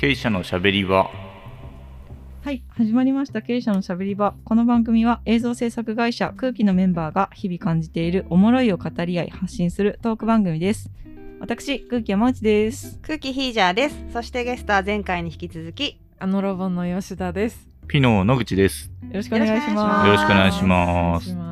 [0.00, 1.10] 経営者のしゃべり場
[2.42, 4.34] はい、始まりました経営者のしゃべり場。
[4.46, 10.90] この番組は映像制作会社空気のメンバーが日々感じているおもろいを語り合い発信するトーク番組です。
[11.38, 12.98] 私、空気山内です。
[13.02, 13.96] 空気ヒージャーです。
[14.10, 17.68] そしてゲストは前回に引き続き、あのロボの吉田です。
[17.86, 20.06] ピノ野口ですよろしくお願いします。
[20.06, 21.49] よろしくお願いします。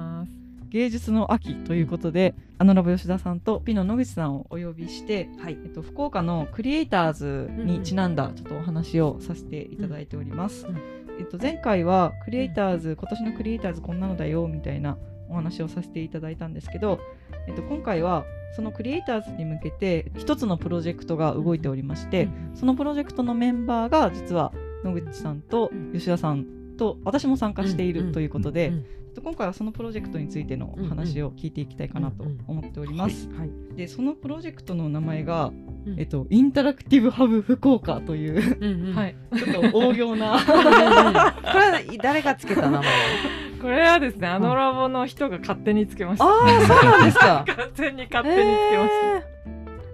[0.71, 5.59] 芸術の秋ということで、あのラボ吉田さんとピノ野口さんをお呼びして、はい。
[5.65, 10.67] えっと、福岡のクリエイターズにちなんだちょっとお話をさせていただいております。
[10.67, 10.77] うん。
[11.19, 14.99] えっと、前回はクリエイターズ、今年のクリエイターズこんなのだよみたいな
[15.31, 17.01] お話をさせていただいたんですけど、
[17.47, 24.53] えっと、今回はそのクリエイターズに向けて一つのプロジェクトが動いておりまして、そのプロジェクトのメンバーが実は
[24.85, 28.73] 野口さんと吉田さんと私も参加しているということで、
[29.19, 33.29] と今回はそのプロジェクトについてのお話を聞いていきたいかなと思っております。
[33.31, 33.77] はい。
[33.77, 35.47] でそのプロジェクトの名前が、
[35.87, 39.17] うんえっと、インタラクティブハブ福岡といううんうん はい。
[39.37, 42.89] ちょっと大行なこれは誰がつけた名前？
[43.61, 46.25] これはですね、あのラボの人が勝手につけました。
[46.25, 47.45] ああ、そうなんですか。
[47.57, 49.17] 完全に勝手につけました。
[49.17, 49.39] え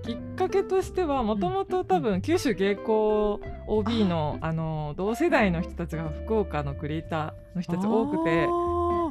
[0.04, 8.48] きっかけとしてはもともと多分九州芸工 OB のあの同世代の人たちが福岡のクリエイターの人たち多くてあ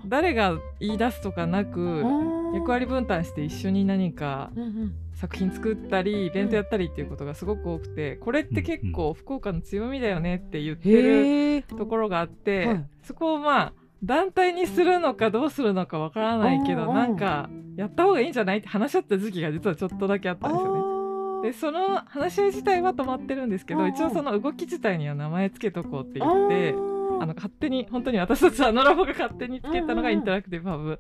[0.08, 1.66] 誰が言い出すとかなー。
[1.66, 2.04] く
[2.54, 4.52] 役割分担して一緒に何か
[5.14, 11.02] 作品作ったりイベントやったりっていうことがすごく多くてこれって結構福岡の強みだよねって言って
[11.60, 11.64] る。
[11.64, 12.86] ところがあって、はい。
[13.04, 21.50] そこをまあ団体にするのかどうするのかわからないけどなんかやった方がいいんじゃないって話し合った時期が実はちょっとだけあったんですよね。
[21.50, 26.93] でその話し合い自体は止まってるんですけど一応その動き自体には名前つけとこうって言って
[27.24, 31.00] あの勝手に本当に私たちあのラボが勝手につけたのがインタラクティブハブ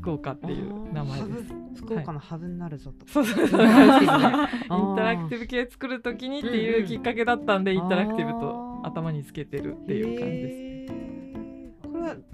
[0.00, 1.42] 福岡っていう名前ハです。
[1.44, 3.06] ブ福岡のハブになるぞと。
[3.06, 3.62] そうそうそう。
[3.62, 4.38] インタラクティブね
[4.70, 10.50] インタラクティブ系作るときにっていうきっかけだったんで、インタラクティブと頭につけてるっていう感じで
[10.88, 11.21] す。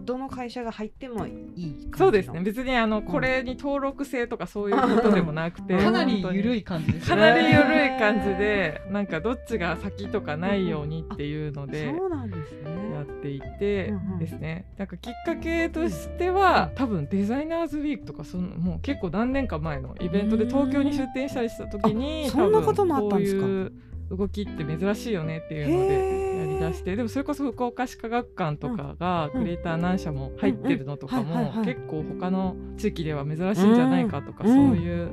[0.01, 1.99] どの会社が入ってもいい感じの？
[1.99, 2.41] そうですね。
[2.41, 7.61] 別にあのこれに登録制とかそういうことでもなくて、かなり緩い感じですかなり緩
[7.97, 12.55] い感じで、なんかどっちが先とかないようにっていうのでそうなんです
[12.93, 13.09] やっね。
[13.23, 14.67] ていてうんうんですね。
[14.77, 23.43] なんかきっかけとしては、多分デザイナーズウィークとかそのもう結構何年か前のイベントで東京に出店したりした時に、あそんなこともあったんですか？
[23.43, 23.73] 多分こ
[24.11, 26.38] ういう動きって珍しいよねっていうので。
[26.61, 34.55] やりだしてでもそれこそ福岡市科学館とかがうんクリエイター何社も入ってるのとかも結構他の地域では珍しいんじゃないかとかうん。
[34.71, 35.11] そういう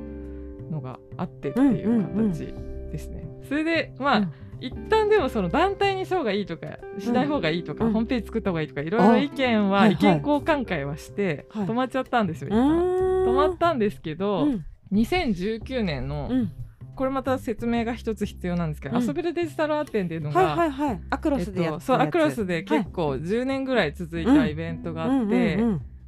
[0.72, 2.48] のがあってっていう形
[2.92, 3.28] ですね。
[3.48, 4.34] それでまあ、うん。
[4.62, 7.94] 一旦でもその団体にした方がいいとかしない方がいいとか、うん。
[7.94, 9.92] ホームページ作った方がいいとかいろいろ意見ははい。
[9.94, 11.68] 意見交換会はしてはい。
[11.68, 12.70] 止まっちゃったんですよ、う一旦。
[12.70, 13.28] ーん。
[13.30, 14.66] 止まったんですけど、うん。
[14.92, 16.52] 2019年の、うん
[16.96, 19.06] これまた説明が一つ必要なんですけど、うん。
[19.06, 21.02] 遊べるデジタルアーテンっていうのが、はいはいはい。
[21.10, 25.60] アクロスでやえっと、そうアクロスで結構構10年ぐらい続いたイベントがあって、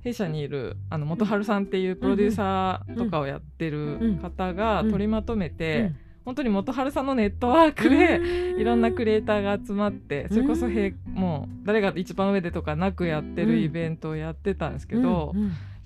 [0.02, 5.92] 弊社にいるあの元春さんっていうプロデューサーとかをやってる方が取りまとめて、
[6.26, 15.34] 本当に元春さんのネットワークで、いろんなクリエイターが集まってそれこそへもう誰が一番上でとかなくやってるイベントをやってたんですけど、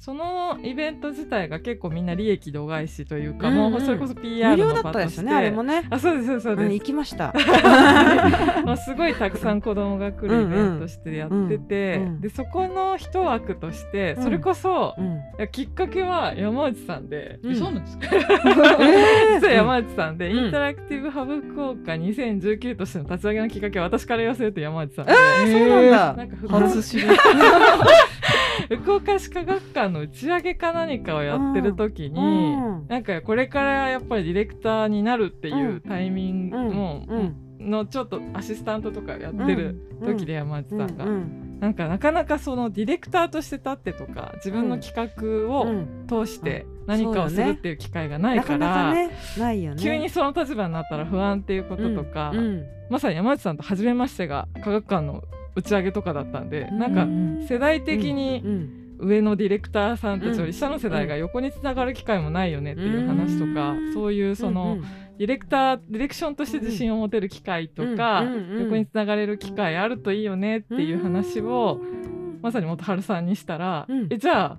[0.03, 3.71] そのイベント自体が結構みんな利益度外視というか、うんうん。
[3.73, 5.03] もうそれこそ無 PR 料だの場として。
[5.03, 5.85] ったですよねあれもね。
[5.91, 7.31] あそうですそうですそううんです行きました。
[8.65, 14.23] もうすごいたくさん子供が来るイベントとしてやってて、うんうんうんでそこの一枠としてうん。
[14.23, 15.21] それこそ、うん。
[15.51, 17.55] きっかけは山内さんで、うん。
[17.55, 18.07] そうなんですか？
[18.79, 20.45] え 実は山内さんで、うん。
[20.45, 26.13] インタラクティブハブ福岡2019としての立ち上げのきっかけは私から言わせると山内さんで、そうなんだ。
[26.13, 27.03] なんか福初知り
[28.77, 37.69] 福岡市科学館の打ち上げか何かをやってる時に、うんなんかこれからやっぱりディレクターになるっていうタイミングうんも、うん。
[37.69, 46.07] のちょっとアシスタントとかやってる時で山内さんが、うんなんかなかなかそのディレクターとして立ってとか自分の企画うをん。
[46.07, 48.93] 通して何かをするっていう機会がないなから。
[49.79, 52.65] 急にその立場になったら不安っていうこととか、うん。
[52.89, 55.23] まさに山内さんと初めましてが科学館の
[55.55, 56.79] 打ち上げとかだったんで、うん。
[56.79, 57.45] なんかうん。
[57.47, 58.77] 世代的にうん。
[59.03, 60.45] 上のディレクターさんたちようん。
[60.47, 63.93] り下の世代が横につながる機会もないよねっていう話とか、うん。
[63.93, 64.83] そういうその、うん
[65.17, 68.63] ディレクターディレクションとして自信を持てる機会とか、うんうんうん。
[68.63, 71.79] 横につながれる機会あるといいよねっていう話を、
[72.41, 74.07] まさに元春さんにしたら、うん。
[74.09, 74.57] えじゃ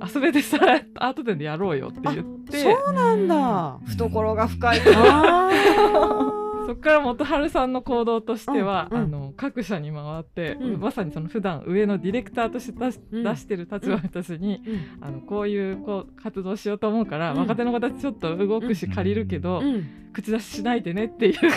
[0.00, 0.58] あ遊べでさ
[0.96, 3.78] アート展でやろうよって言ってそうなんだ。
[3.86, 6.27] 懐が深いあ
[6.68, 9.04] そこから元春さんの行動としては、うんうん。
[9.04, 10.80] あの各社に回って、うん。
[10.80, 13.24] まさにその普段上のディレクターとして出し,、うん。
[13.24, 15.06] 出してる立場の人たちに、うん。
[15.06, 17.38] あのこういうこう活動しようと思うから、うん。
[17.38, 19.88] 若手の方ちょっと動くしうん借りるけど、うん。
[20.12, 21.48] 口出ししないでねっていうしな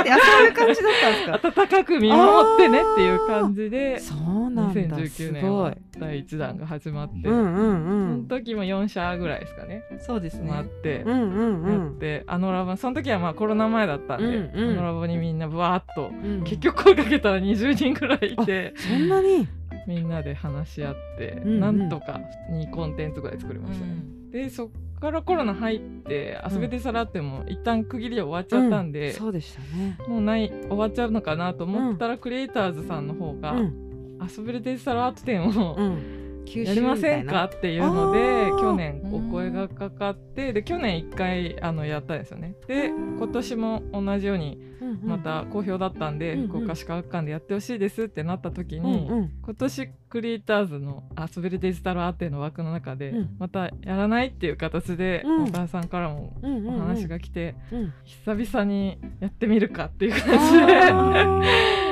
[0.00, 1.08] いであそういう感じだった
[1.38, 1.62] んですか？
[1.62, 9.84] 温かく見守ってねっていう感じでそうなんだ2019す年は第1弾が始まって、うんうんうそのん時も4社ぐらいですかね。
[10.00, 10.50] そうですね。
[10.50, 11.02] 回って。
[11.06, 14.70] うんうんうやっんてあのラボその時はまあコロナ前だったんで、うんうん。
[14.72, 16.44] あのラボにみんなぶわーっとうん。
[16.44, 19.48] 結局声かけたら20人ぐらいいてそんなに？
[19.86, 21.60] みんなで話し合って、うんうん。
[21.60, 22.20] なんとか
[22.50, 23.96] 2コンテンツぐらい作りましたね。
[24.30, 24.68] でそっ
[25.00, 29.98] からコロナ入って遊べてさらっても一旦区切りで終わっちゃったんで、そうでしたね。
[30.06, 34.18] もうない終わっちゃうのかなと思ったら、クリエイターズさんの方が、うん。
[34.20, 35.96] 遊べるデジタルアート展を、うん。
[36.20, 37.44] 九やりませんか？
[37.44, 42.54] っていうので去年お声がかかってで去年1回あのやったんですよね。
[42.66, 44.72] で今年も同じように
[45.02, 46.48] また好評だったんで、うんうん。
[46.48, 49.30] 福岡市科学館でやってほしいですってなった時うんに、うん。
[49.42, 53.36] 今年クリエイターズの遊べるデジタルアーテの枠の中で、うん。
[53.38, 55.46] またやらないっていう形でうん。
[55.46, 57.92] 小田さんからもお話が来て、うん。
[58.04, 60.74] 久々にやってみるかっていう感じで。
[60.90, 61.40] あ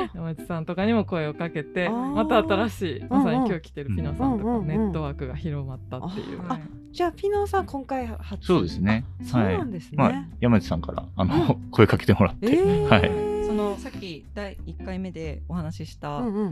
[0.13, 6.41] 山内さんとかにも声をかけてまた新しいまさに今日来てるピノさんとかネットワークが広まったっていう。
[6.47, 6.59] あ
[6.91, 8.45] じゃあピノさん今回初？
[8.45, 9.05] そうですね。
[9.23, 9.57] そうはい。
[9.57, 12.47] なんですね、まあ、山内さんから、あの、声かけてもらって。
[12.47, 12.83] えー。
[12.85, 13.11] はい。
[13.47, 16.51] そのさっき第1回目でお話しした、あの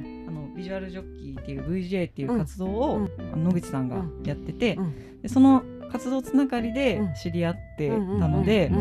[0.56, 5.22] ビジュアルジョッキーっていう VJ っていう活動を、野口さんがやってて、うん。
[5.22, 7.14] でその活動つながりでうん。
[7.14, 8.72] 知り合ってうんたので、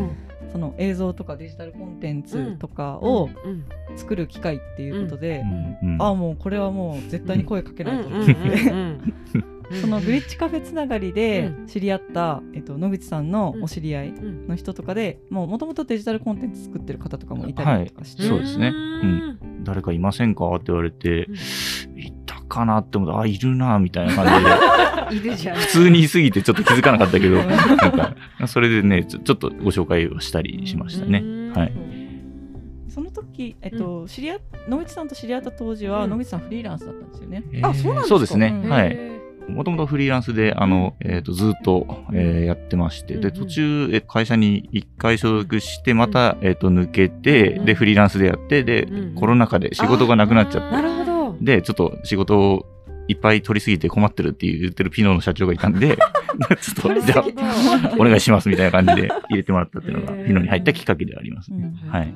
[0.51, 3.65] その映像とかデジタルコンテンツとかをうん
[3.97, 5.39] 作る機会っていうことで、
[5.81, 8.07] うんうんああもうこれはもう絶対に声かけないと。
[8.07, 11.67] うん思って、そのグリッチカフェつながりでうん。
[11.67, 14.47] 知り合った、えっと、野口さんのお知り合いうん。
[14.47, 18.69] の人とかでもともとデジタルコンテンツ作ってる方とかもいたりとかして、そうですね。
[18.69, 18.71] う
[19.05, 19.63] ん。
[19.63, 20.49] 誰かいませんか？
[20.55, 21.27] って言われて、
[21.95, 24.49] いたかなって思ったあ、いるな、みたいな感じで。
[25.11, 25.57] いるじゃん。
[25.57, 28.15] 普通に言い過ぎてちょっと気づかなかったけど、なんか、
[28.47, 31.23] それでね、ちょちょっとご紹介をしたりしましたね。
[31.55, 31.73] はい。
[32.89, 36.09] その時、えっと知り合っ野口さんと知り合った当時は、うん。
[36.11, 37.43] 野口さんフリーランスだったんですよね。
[37.61, 38.09] あそうなんですか？
[38.09, 38.61] そうですね。
[38.63, 38.87] うんはい。
[38.91, 39.19] へ
[39.49, 43.31] もともとフリーランスで、あの、えっ、と、ずっと、えーやってまして、で、うんうん。
[43.31, 51.37] 途中、え会社に一回所属して、また、えっ、と、抜けて、うんで、フリーランスでやって、で、うんコロナ禍で仕事がなくなっちゃーなって、るほど。
[51.41, 52.65] で、ちょっと仕事を
[53.09, 55.97] いっぱい取りすぎて困ってるって言ってるピノの社長がいたんで、
[56.61, 61.73] ちょっと、じゃあ、お願いしますみたいな感じで入れてもらったっていうのが、ピノに入ったきっかけでありますね。
[61.83, 62.13] うんはい。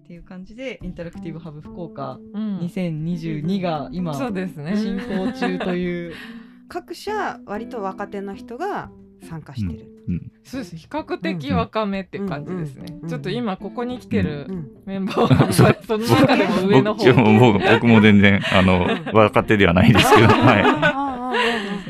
[0.00, 4.76] っていう感じでインタラクティブハブ福岡うん2022が今そうですね。
[4.76, 6.14] 進行中という。
[6.68, 8.90] 各社割と若手の人が
[9.22, 10.32] 参加してる、うん。
[10.42, 10.76] そうです。
[10.76, 12.98] 比較的若めって感じですね。
[13.08, 17.04] ちょっと今ここに来てるうんメンバーはその中でも上の方。
[17.12, 21.10] 僕も僕も全然、あの、 若手ではないですけど、 はい。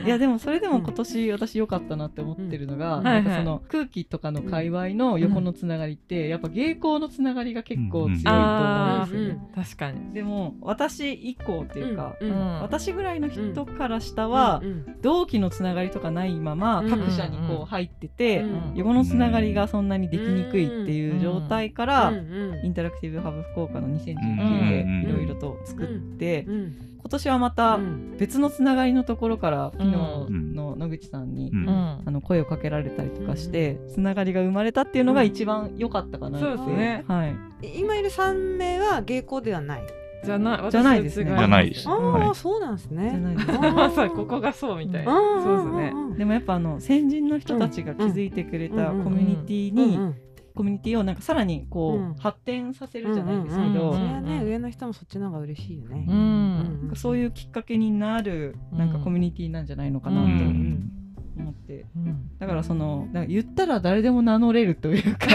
[0.05, 8.43] いやでもそれでも今年私良かったなって思ってるのが、うんなんかその空気とかの界隈の横のつながりって、やっぱ芸工のつながりが結構強いと思うん
[9.03, 9.39] あですよね。
[9.55, 10.13] あ、確かに。
[10.15, 18.75] でも私以降っていうか、うんうん私ぐらいの人から下は、うん同期のつながりとかないままうん各社にこう入ってて、うん。
[18.75, 22.13] 横のつながりがそんなにできにくいっていう状態から、
[22.63, 26.75] インタラクティブハブ福岡の2019でうんいろいろと作って、うん。
[27.01, 28.17] 今年はまたうん。
[28.19, 29.97] 別のつながりのところから昨日
[30.29, 30.55] うん。
[30.55, 37.05] の野口さんに、あの声をかけられたりとかして、つながりが生まれたっていうのが一番良かったかなって、そうですね。
[37.09, 37.35] はい、
[37.81, 39.83] 今いる3名は芸工ではない？
[40.25, 40.71] じゃない。
[40.71, 41.31] じゃないですね。
[41.31, 41.89] 私じゃないです。
[41.89, 42.35] ああ、はい。
[42.35, 43.11] そうなんですね。
[43.11, 45.13] じゃないでまさにここがそうみたいな。
[45.43, 45.93] そうですね。
[46.19, 50.15] でもやっぱあの先人の人たちが築いてくれたコミュニティに、
[50.55, 53.93] コミュニティをなんかさらにこう、うん発展させるじゃないですけど、うんうんうん。
[53.95, 54.13] それん。
[54.13, 56.05] はね上の人もそっちの方が嬉しいよね。
[56.09, 56.13] う。
[56.13, 56.97] うんん。
[56.97, 59.05] そういうきっかけになるなんかうん。
[59.05, 60.27] コミュニティなんじゃないのかなと。
[60.27, 60.31] うん。
[60.31, 60.93] うん
[61.41, 62.31] 思って、うん。
[62.39, 65.27] だからその言ったら誰でも名乗れるというか。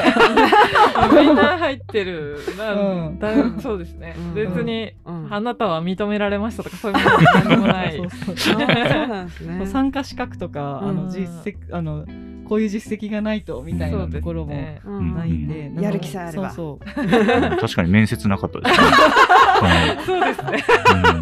[1.14, 2.40] みんな入ってる。
[2.58, 2.74] な。
[2.74, 3.20] うん。
[3.20, 4.16] だいそうですね。
[4.18, 4.34] うん。
[4.34, 5.34] 別に、うん。
[5.34, 9.68] あなたは認められましたとかそういうものは何もない。
[9.68, 10.96] 参加資格とか、あうん。
[10.96, 12.06] の実績あの
[12.48, 16.52] こういう実績がないとみたいなところもないんで、やる気さえあれば。
[16.52, 16.86] そう
[17.60, 18.88] 確かに面接なかったですね。
[18.88, 20.64] は いそうですね。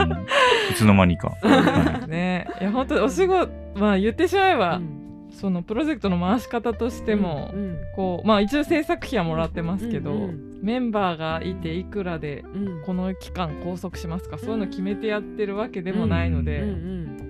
[0.01, 0.11] うん。
[0.71, 1.29] いつの間にか。
[1.41, 2.47] はね。
[2.61, 4.99] いや本当にお仕事まあ言ってしまえば、うん。
[5.31, 12.83] そのプロジェクトの回し方としても、うんこうまあ一応制作費はもらってますけど、うんうんメンバーがいていくらでうん。
[12.85, 16.63] この期間拘束しますかそういうの決めてやってるわけでもないので、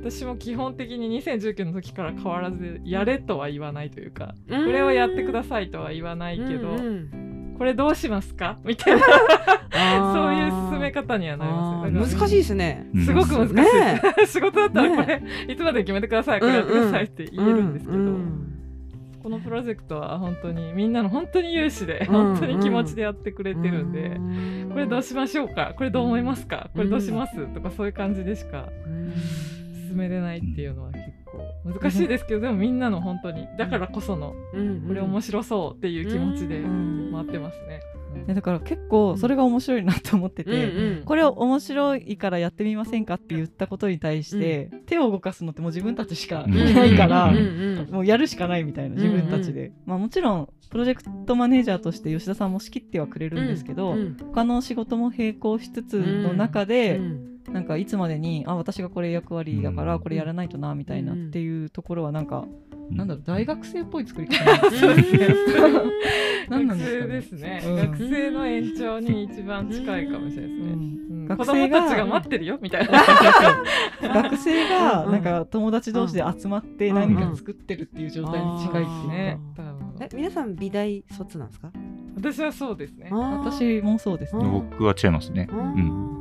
[0.04, 6.76] 私も基本的に2019の時から変わらずやれとは言わないというか、ここれをやってくださいとは言わないけど、
[7.58, 8.60] これどうしますか？
[8.66, 9.02] みたいな。
[10.14, 11.52] そういう進め方にはなり
[11.92, 12.18] ますね。
[12.18, 12.90] 難しいですね。
[12.94, 13.06] うん。
[13.06, 13.56] すごく難しい。
[13.56, 14.02] ね。
[14.28, 18.50] 仕事だったらこれ、いつまでに決めてください、これやってくださいって言えるんですけど、うんうん。
[19.24, 25.74] このプロジェクトは本当にみんなの本当に有志で、うん本当に気持ちでやってくれてるんで、うんこれどうしましょうか？
[25.78, 26.70] これどう思いますか？
[26.74, 29.14] これどうします、とかそういう感じでしかうん
[29.94, 34.88] 進めれないっていうのは結構難しいですけど、でもみんなの本当にだからこそのうん。
[34.88, 37.12] これ面白そうっていう気持ちでうん。
[37.14, 37.80] 回ってますね。
[38.28, 41.04] えだから結構それが面白いなと思ってて、うんうん。
[41.04, 46.54] これを面白いからやってみませんかって言ったことに対して、手を動かすのってもう自分たちしかうん。
[46.54, 60.00] いないから、うんうんもうやるしかないみたいな自分たちで、まあ、もちろんプロジェクトマネージャーとして吉田さんも仕切ってはくれるんですけど、うん他の仕事も並行しつつの中で、うんなんかいつまでにあ私がこれ役割だからうん。
[60.02, 62.46] これやらないとなみたいなっていうところはなんか、
[62.90, 62.98] うん。
[62.98, 65.36] なんだろう大学生っぽい作り方なんですよそうですね
[66.50, 67.08] 何なん学ですかね。
[67.08, 67.76] 生ですね、うん。
[67.78, 70.74] 学生の延長に一番近いかもしれないですね。
[70.74, 70.80] うん。
[71.10, 71.28] うん。
[71.28, 72.92] 学子供生がたちが待ってるよみたいな。
[74.22, 75.12] 学生がうん。
[75.14, 79.40] なんか友達同士で集まって何か作ってるっていう状態に近いっていうね。
[79.56, 79.84] か、多分。
[80.02, 81.72] え皆さん美大卒なんですか？
[82.16, 83.10] 私はそうですね。
[83.12, 84.44] 私もそうですね。
[84.44, 85.48] 僕は違いますね。
[85.52, 86.13] ううん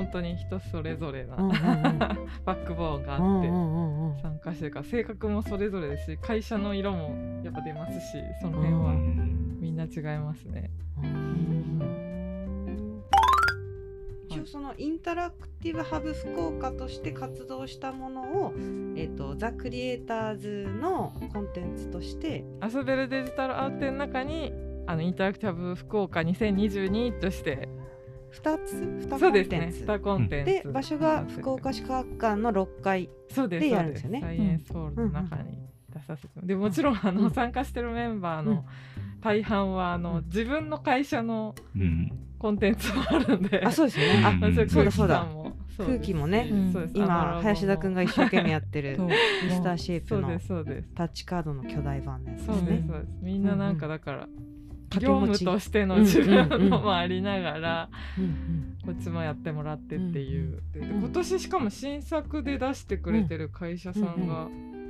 [0.00, 1.58] 本当に人それぞれなうんうんうん。
[2.44, 7.14] バックボーンがあって参加してるから性格もそれぞれですし会社の色も
[7.44, 10.70] やっぱ出ますしその辺うはうんみんな違いますね。
[14.30, 18.52] 一応そのインタラクティブハブ福岡として活動したものを、
[18.96, 24.52] えー、とザ・クリエイターズのコンテンツとして遊べるデジタルアートの中に
[24.86, 27.68] あのインタラクティブ福岡2022として
[28.32, 28.72] 2つ
[29.08, 29.80] 2コンテンツ。
[29.80, 29.86] ね。
[29.86, 30.52] 2コンテンツ。
[30.52, 34.04] で場所が福岡市科学館の6階そうですでやるんですす。
[34.04, 35.58] よねサイエンスホールの中に
[35.92, 38.60] 出させてもでもちろんあの、うん参加してるメンバーのうん。
[39.20, 40.24] 大半はあの、うん。
[40.26, 42.12] 自分の会社のうん。
[42.38, 43.62] コンテンツもあるんで。
[43.62, 44.22] あそうですよね。
[44.24, 44.54] あうん。
[44.54, 45.26] そうそうだそうだ。
[45.76, 46.26] 空気感も。
[46.26, 46.50] ね。
[46.94, 49.06] 今林田君が一生懸命やってるそう。
[49.08, 49.12] ミ
[49.50, 50.88] スターシェイプのそうですそうです。
[50.94, 53.08] タッチカードの巨大版のやつそうですねそうです。
[53.22, 54.28] みんななんかだから、
[54.98, 57.88] 業務としてのうん自分のもありながら、
[58.84, 64.48] こっちもやってもらってっていう、今年しかも新作で出してくれてる会社さんが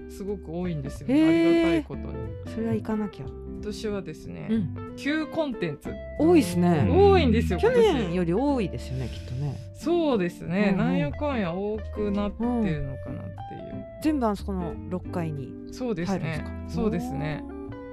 [0.09, 2.55] すごく多いんですよね、ありがたいことに。
[2.55, 4.97] それは行かなきゃ、今年はですね、うん。
[4.97, 5.91] 旧コンテンツ。
[6.19, 6.89] 多いですね。
[6.91, 9.57] 多いんですよ去今年年より多いですよねきっとね。
[9.75, 16.45] そうですね、なんやかんや多くなってるのかなっていう、全部あそこの6階にそうですね。
[16.69, 17.45] そうですね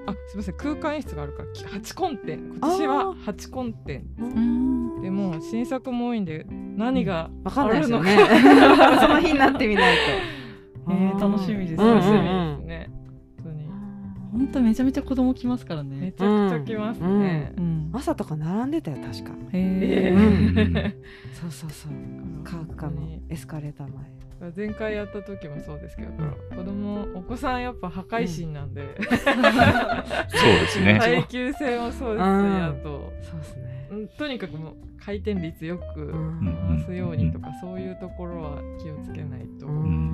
[0.07, 0.55] あすみません。
[0.57, 4.25] 空間演出があるからき8コンテン今年は8コンテンう
[4.99, 5.01] ん。
[5.01, 6.45] でも新作も多いんで
[6.75, 10.01] 何があるのその日になってみないと。
[10.91, 12.89] えー楽しみですうん楽しみうんですね、
[13.43, 13.67] 本当に。
[14.31, 16.11] 本当めちゃめちゃ子供来ますからめね。
[16.13, 17.89] ちゃくちゃ来ますね、うん。
[17.93, 19.33] 朝とか並んでたよ確か。
[19.51, 20.95] へえ
[21.33, 21.91] そうそうそう。
[22.45, 24.05] 科学館のエスカレーター前
[24.55, 26.11] 前回やった時もそうですけど、
[26.55, 30.99] 子供お子さんやっぱ破壊神なんで、そうですね。
[30.99, 32.63] 耐久性もそうですし、うん。
[32.63, 33.87] あとそうですね。
[33.89, 36.77] うんとにかくもう回転率よくうん。
[36.77, 40.11] 回すようにとか、そういうところは気をつけないと、うん。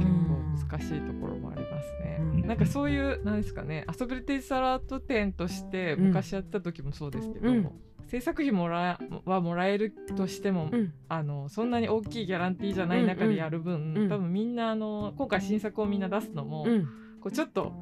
[0.58, 2.18] 結構難しいところもありますね。
[2.20, 2.48] うん。
[2.48, 6.08] なんかそういうなんですかね遊びデジタルアート展としてうん。
[6.08, 7.70] 昔やってた時もそうですけど、うん
[8.08, 10.94] 制作費もらえはもらえるとしても、うん。
[11.10, 16.86] あのそんなに大きいギャランティーじゃない中でやる分、うん多分みんなあの今回新作をみんな出すのも、うん。
[17.22, 17.74] こうちょっと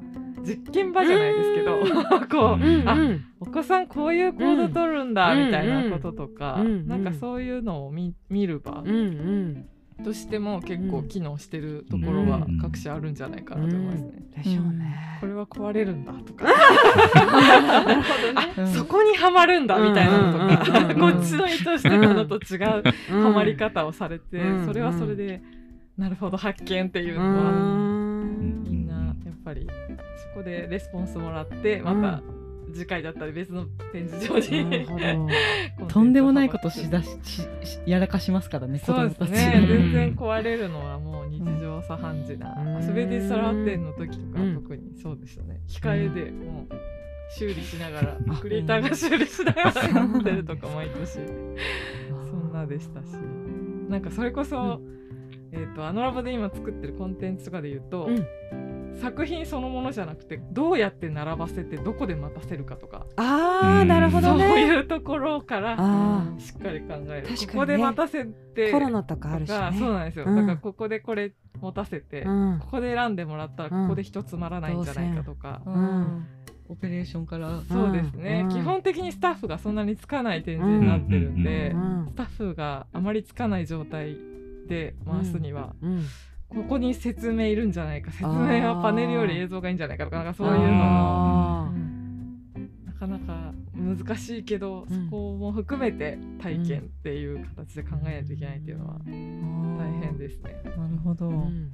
[0.46, 1.80] 実験場じゃないですけど、
[2.30, 3.24] こう、うんあうん。
[3.40, 9.68] お子さんこういう行動取るんだうんみたいなこととか、うんなんかそういうのを見見る場うんうん。
[10.04, 14.12] としても結構機能してるところはうん各社あるんじゃないかなと思いますね。
[14.36, 14.91] でしょうね
[15.22, 16.44] これは壊れるんだとか。
[16.46, 18.52] なるほどね。
[18.58, 18.66] うん。
[18.72, 20.78] そこにはまるんだみたいなのとか。
[20.78, 23.24] うんこっちの意図してたのと違ううん。
[23.26, 25.40] はまり方をされてうんそれはそれで
[25.96, 27.50] なるほど発見っていううのは。
[27.52, 28.64] ん。
[28.64, 29.64] みんなやっぱり
[30.34, 32.20] そこでレスポンスもらってまた
[32.72, 34.86] 次回だったり別の展示場に
[35.88, 37.10] とんでもないことしだし
[37.86, 39.08] やらかしますからね子そう。
[39.08, 39.54] ですね。
[39.60, 42.84] うん全然壊れるのはもう日常茶飯事なうん。
[42.86, 44.54] 遊びデジタルアート展の時とかうん。
[44.54, 45.60] 特にそうでしたね。
[45.68, 46.74] 控えでもう
[47.38, 51.12] 修理しながらあクリエイターが修理しながらやってるとか毎年。
[52.30, 53.04] そんなでしたし。
[53.88, 54.80] なんかそれこそ、
[55.52, 58.26] えー、とあのラボで今作ってるコンテンツとかで言うと、うん
[59.00, 63.06] 作品そのものじゃなくてどうやって並ばせてどこで待たせるかとか。
[63.16, 64.48] ああなるほどね。
[64.48, 67.46] そういうところからあしっかり考える、確かにね。
[67.46, 69.58] ここで待たせてコロナとかあるしね。
[69.58, 70.36] がそうなんですよ、うん。
[70.36, 72.58] だからここでこれ持たせて、うん。
[72.60, 76.26] ここで選んでもらったらここで人つまらないんじゃないかとか、うん。
[76.68, 77.60] オペレーションから。
[77.70, 78.48] そうですね、うん。
[78.50, 82.06] 基本的にスタッフがそんなにつかない展示になってるんで、うん。
[82.10, 84.16] スタッフがあまりつかない状態
[84.68, 86.02] で回すには、うん
[86.54, 88.10] ここに説明いるんじゃないか。
[88.10, 90.72] 説明はパネルより映像がいいんじゃないかとかなんかそういうのも。
[90.74, 91.72] あ
[92.86, 95.04] なかなか難しいけど、うん。
[95.06, 100.62] そこも含めて体験っていう形で考えないといけないっていうのは大変ですね。
[100.76, 101.70] なるほど、ーうん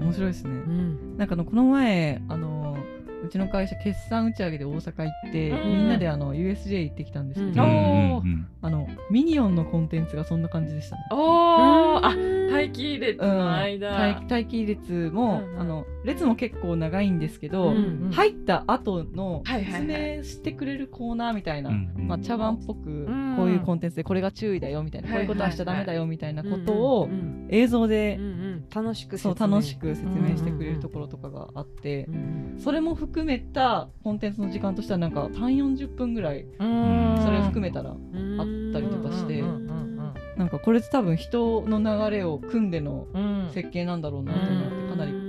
[0.00, 0.04] ん。
[0.04, 1.16] 面白いですね、うん。
[1.16, 2.76] なんかあのこの前あの
[3.24, 5.68] うちの会社決算打ち上げで大阪行って、うん。
[5.78, 8.48] みんなであの USJ 行ってきたんですけど、うん。
[8.60, 11.02] あのミニオンのコンテンツがそんな感じでしたね。
[11.12, 12.04] おー。
[12.04, 15.60] あうん待機列の間、待待機列も、うんうん。
[15.60, 19.80] あの列も結構長いんですけど、うん入った後のはいはいはい。
[19.82, 22.08] 説明してくれるコーナーみたいな、うんうん。
[22.08, 23.34] まあ、茶番っぽくん。
[23.36, 27.48] こういうコンテンツでこれが注意だよみたいな、はいはいこういうことはしちゃダメだよみたいなことうをんうん。
[27.50, 28.64] 映像でうんうん。
[28.74, 37.18] 楽しくそう説明楽しく説明してくれるところとかがあってう、んそれも含めたコンテンツの時間としてはなんか3 4 0分ぐらいうん。
[37.24, 39.95] それを含めたらうんあったりとかしてうんうん
[40.36, 41.78] なんかこれって多分人の
[42.10, 43.06] 流れを組んでの
[43.52, 45.26] 設計なんだろうなと思ってかなり。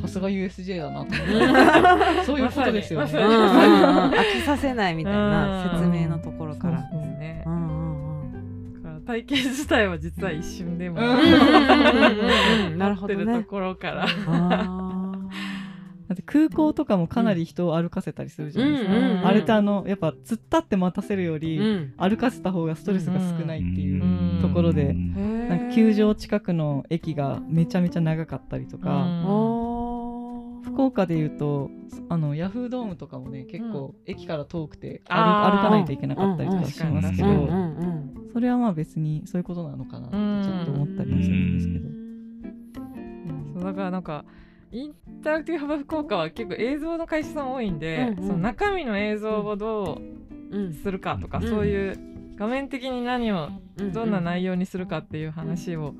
[0.00, 2.24] さすが USJ だなと思って。
[2.26, 3.10] そういうことですよね。
[3.10, 5.78] 飽きさせないみたいなうん。
[5.78, 6.82] 説明のところから。
[6.90, 7.44] そうですね
[9.06, 14.06] 体験自体は実は一瞬でもなるほどねなってるところから。
[16.06, 18.90] あだって空港とかもかなり人を歩かせたりするじゃないですか。
[18.90, 21.94] うんうんうんあれってあのやっぱ突っ立って待たせるより、ーうん。
[21.96, 24.06] 歩かせた方がストレスが少ないっていうう
[24.38, 29.06] んところで、うんなんか球場近くの駅がめちゃめちゃ長かったりとか、
[30.64, 31.70] 福岡でいうと
[32.08, 35.56] あのヤフードームとかもね結構駅から遠くて歩,、あー。
[35.56, 41.88] 歩かないといけなかったりとかしますけど、うんうんうんそれはまあ別にそういうことなのかなってちょっと思ったりもするんですけど。
[43.54, 44.24] そうだからなんか
[44.74, 48.26] インタラクティブハブ福岡は結構映像の会社さん多いんで、うんうん。
[48.26, 50.00] その中身の映像をど
[50.50, 51.48] うするかとか、うん。
[51.48, 51.98] そういう
[52.36, 55.94] 画面的に何をうんどんな内容にするかっていう話を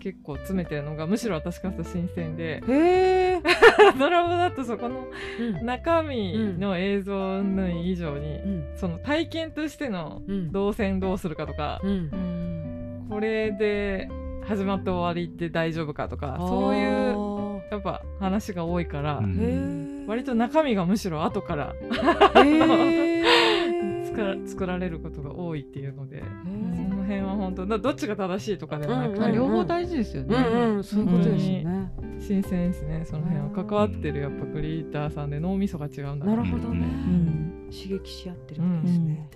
[0.00, 2.62] 結構詰めてるのがむしろ私からすると新鮮で。
[2.68, 3.42] へえ。
[3.98, 5.06] ドラマだとそこの
[5.40, 5.64] うん。
[5.64, 8.64] 中身の映像の以上に、うん。
[8.76, 10.52] その体験としてのうん。
[10.52, 11.80] 動線どうするかとか、
[13.08, 14.10] これで
[14.50, 17.62] 始まって終わりで大丈夫かとかそういうう。
[17.70, 19.22] やっぱ話が多いから。
[20.08, 21.72] 割と中身がむしろ後から。
[24.10, 30.34] 作ら作られることが多いっていうので、へそーの辺は本当だどっちが正しいとかではなくて、うんうんまあ両方大事ですよね。
[30.36, 31.92] うんうんそういうことですよね。
[32.18, 39.30] 新鮮ですねその辺は関わってるやっぱクリエイターさんで脳みそが違うんだなるほどねうん刺激し合ってるわけですね。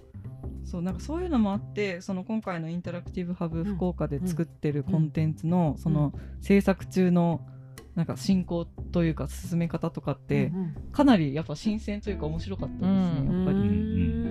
[0.64, 7.46] そうなんかそういうのもあってその今回のインタラクティブハブ福岡で作ってるコンテンツのその制作中の
[7.94, 13.70] なんか進行というか進め方とかってうんかなりやっぱ新鮮というか面白かったですね、うんやっぱり、うんう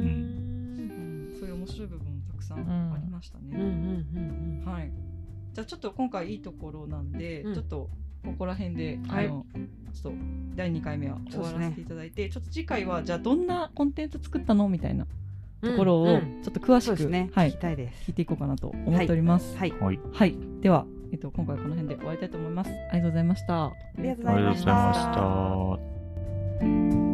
[0.10, 4.72] んそういう面白い部分もたくさんありましたうんうね、んうん。
[4.72, 4.92] はい。
[5.54, 7.54] じゃあちょっと今回いいところなんで、うん。
[7.54, 7.90] ちょっと
[8.24, 9.28] ここら辺で、はい。
[9.28, 9.46] あの
[9.94, 10.18] ちょっと
[10.56, 14.70] 第2回目は終わらせていただいて、ちょっと次回はじゃあどんなコンテンツ作ったの？
[14.70, 15.04] みたいな。
[15.04, 15.23] うん
[15.64, 17.30] ところをうんちょっと詳しく、そうですね。
[17.34, 18.14] はい聞きたいです聞い。
[18.14, 19.58] ていこうかなと思っております。
[19.58, 19.74] はい。
[19.80, 20.00] はい。
[20.12, 22.72] はい、では、えっと、今回はこの辺で終わりたいと思います。
[22.92, 23.66] ありがとうございました。
[23.66, 27.13] ありがとうございました。